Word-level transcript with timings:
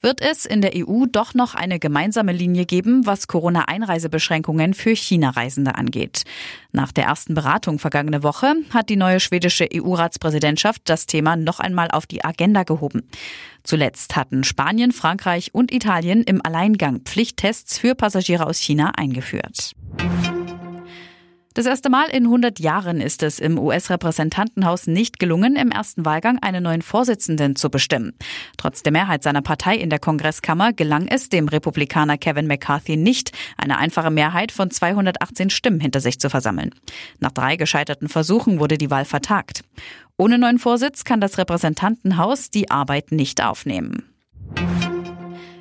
Wird 0.00 0.20
es 0.20 0.44
in 0.44 0.60
der 0.60 0.72
EU 0.76 1.06
doch 1.10 1.34
noch 1.34 1.56
eine 1.56 1.80
gemeinsame 1.80 2.30
Linie 2.30 2.66
geben, 2.66 3.04
was 3.04 3.26
Corona-Einreisebeschränkungen 3.26 4.74
für 4.74 4.94
China-Reisende 4.94 5.74
angeht? 5.74 6.22
Nach 6.70 6.92
der 6.92 7.06
ersten 7.06 7.34
Beratung 7.34 7.80
vergangene 7.80 8.22
Woche 8.22 8.54
hat 8.70 8.90
die 8.90 8.96
neue 8.96 9.18
schwedische 9.18 9.66
EU-Ratspräsidentschaft 9.74 10.82
das 10.84 11.06
Thema 11.06 11.34
noch 11.34 11.58
einmal 11.58 11.90
auf 11.90 12.06
die 12.06 12.24
Agenda 12.24 12.62
gehoben. 12.62 13.08
Zuletzt 13.64 14.14
hatten 14.14 14.44
Spanien, 14.44 14.92
Frankreich 14.92 15.52
und 15.52 15.72
Italien 15.72 16.22
im 16.22 16.46
Alleingang 16.46 17.00
Pflichttests 17.00 17.76
für 17.78 17.96
Passagiere 17.96 18.46
aus 18.46 18.58
China 18.58 18.92
eingeführt. 18.96 19.74
Das 21.58 21.66
erste 21.66 21.90
Mal 21.90 22.08
in 22.10 22.26
100 22.26 22.60
Jahren 22.60 23.00
ist 23.00 23.24
es 23.24 23.40
im 23.40 23.58
US-Repräsentantenhaus 23.58 24.86
nicht 24.86 25.18
gelungen, 25.18 25.56
im 25.56 25.72
ersten 25.72 26.04
Wahlgang 26.04 26.38
einen 26.40 26.62
neuen 26.62 26.82
Vorsitzenden 26.82 27.56
zu 27.56 27.68
bestimmen. 27.68 28.12
Trotz 28.56 28.84
der 28.84 28.92
Mehrheit 28.92 29.24
seiner 29.24 29.42
Partei 29.42 29.74
in 29.74 29.90
der 29.90 29.98
Kongresskammer 29.98 30.72
gelang 30.72 31.08
es 31.08 31.30
dem 31.30 31.48
Republikaner 31.48 32.16
Kevin 32.16 32.46
McCarthy 32.46 32.96
nicht, 32.96 33.32
eine 33.56 33.76
einfache 33.76 34.12
Mehrheit 34.12 34.52
von 34.52 34.70
218 34.70 35.50
Stimmen 35.50 35.80
hinter 35.80 35.98
sich 35.98 36.20
zu 36.20 36.30
versammeln. 36.30 36.70
Nach 37.18 37.32
drei 37.32 37.56
gescheiterten 37.56 38.08
Versuchen 38.08 38.60
wurde 38.60 38.78
die 38.78 38.92
Wahl 38.92 39.04
vertagt. 39.04 39.62
Ohne 40.16 40.38
neuen 40.38 40.60
Vorsitz 40.60 41.02
kann 41.02 41.20
das 41.20 41.38
Repräsentantenhaus 41.38 42.50
die 42.50 42.70
Arbeit 42.70 43.10
nicht 43.10 43.42
aufnehmen. 43.42 44.04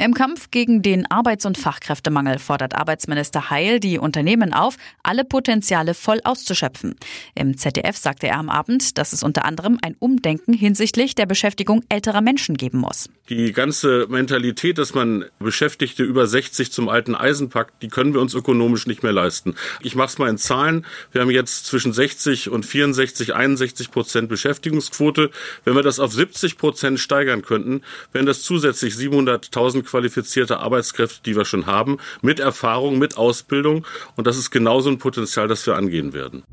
Im 0.00 0.14
Kampf 0.14 0.52
gegen 0.52 0.80
den 0.80 1.10
Arbeits- 1.10 1.44
und 1.44 1.58
Fachkräftemangel 1.58 2.38
fordert 2.38 2.76
Arbeitsminister 2.76 3.50
Heil 3.50 3.80
die 3.80 3.98
Unternehmen 3.98 4.54
auf, 4.54 4.76
alle 5.02 5.24
Potenziale 5.24 5.92
voll 5.92 6.20
auszuschöpfen. 6.22 6.94
Im 7.34 7.58
ZDF 7.58 7.96
sagte 7.96 8.28
er 8.28 8.38
am 8.38 8.48
Abend, 8.48 8.96
dass 8.96 9.12
es 9.12 9.24
unter 9.24 9.44
anderem 9.44 9.76
ein 9.82 9.96
Umdenken 9.98 10.52
hinsichtlich 10.52 11.16
der 11.16 11.26
Beschäftigung 11.26 11.82
älterer 11.88 12.20
Menschen 12.20 12.56
geben 12.56 12.78
muss. 12.78 13.10
Die 13.28 13.52
ganze 13.52 14.06
Mentalität, 14.08 14.78
dass 14.78 14.94
man 14.94 15.24
Beschäftigte 15.40 16.04
über 16.04 16.28
60 16.28 16.70
zum 16.70 16.88
alten 16.88 17.16
Eisen 17.16 17.48
packt, 17.48 17.82
die 17.82 17.88
können 17.88 18.14
wir 18.14 18.20
uns 18.20 18.34
ökonomisch 18.34 18.86
nicht 18.86 19.02
mehr 19.02 19.12
leisten. 19.12 19.56
Ich 19.80 19.96
mache 19.96 20.08
es 20.08 20.18
mal 20.18 20.30
in 20.30 20.38
Zahlen. 20.38 20.86
Wir 21.10 21.22
haben 21.22 21.30
jetzt 21.30 21.66
zwischen 21.66 21.92
60 21.92 22.50
und 22.50 22.64
64, 22.64 23.34
61 23.34 23.90
Prozent 23.90 24.28
Beschäftigungsquote. 24.28 25.32
Wenn 25.64 25.74
wir 25.74 25.82
das 25.82 25.98
auf 25.98 26.12
70 26.12 26.56
Prozent 26.56 27.00
steigern 27.00 27.42
könnten, 27.42 27.82
wären 28.12 28.26
das 28.26 28.42
zusätzlich 28.42 28.94
700.000 28.94 29.87
qualifizierte 29.88 30.58
Arbeitskräfte, 30.58 31.22
die 31.24 31.36
wir 31.36 31.44
schon 31.44 31.66
haben, 31.66 31.98
mit 32.22 32.40
Erfahrung, 32.40 32.98
mit 32.98 33.16
Ausbildung. 33.16 33.86
Und 34.16 34.26
das 34.26 34.36
ist 34.36 34.50
genauso 34.50 34.90
ein 34.90 34.98
Potenzial, 34.98 35.48
das 35.48 35.66
wir 35.66 35.76
angehen 35.76 36.12
werden. 36.12 36.44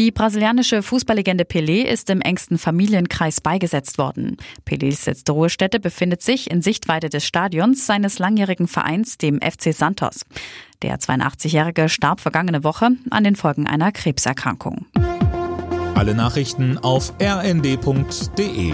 Die 0.00 0.12
brasilianische 0.12 0.82
Fußballlegende 0.82 1.44
Pelé 1.44 1.84
ist 1.84 2.08
im 2.08 2.22
engsten 2.22 2.56
Familienkreis 2.56 3.42
beigesetzt 3.42 3.98
worden. 3.98 4.38
Pelés 4.66 5.06
letzte 5.06 5.32
Ruhestätte 5.32 5.78
befindet 5.78 6.22
sich 6.22 6.50
in 6.50 6.62
Sichtweite 6.62 7.10
des 7.10 7.26
Stadions 7.26 7.84
seines 7.84 8.18
langjährigen 8.18 8.66
Vereins, 8.66 9.18
dem 9.18 9.40
FC 9.42 9.74
Santos. 9.74 10.24
Der 10.80 10.96
82-Jährige 10.98 11.90
starb 11.90 12.20
vergangene 12.20 12.64
Woche 12.64 12.92
an 13.10 13.24
den 13.24 13.36
Folgen 13.36 13.66
einer 13.66 13.92
Krebserkrankung. 13.92 14.86
Alle 15.94 16.14
Nachrichten 16.14 16.78
auf 16.78 17.12
rnd.de 17.20 18.72